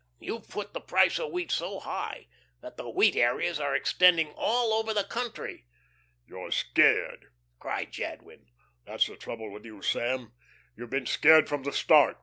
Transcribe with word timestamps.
you've 0.19 0.49
put 0.49 0.73
the 0.73 0.81
price 0.81 1.19
of 1.19 1.31
wheat 1.31 1.51
so 1.51 1.79
high, 1.79 2.25
that 2.59 2.75
the 2.75 2.89
wheat 2.89 3.15
areas 3.15 3.59
are 3.59 3.75
extending 3.75 4.29
all 4.35 4.73
over 4.73 4.95
the 4.95 5.03
country." 5.03 5.67
"You're 6.25 6.49
scared," 6.49 7.27
cried 7.59 7.91
Jadwin. 7.91 8.47
"That's 8.83 9.05
the 9.05 9.15
trouble 9.15 9.51
with 9.51 9.63
you, 9.63 9.83
Sam. 9.83 10.33
You've 10.75 10.89
been 10.89 11.05
scared 11.05 11.47
from 11.47 11.61
the 11.61 11.71
start. 11.71 12.17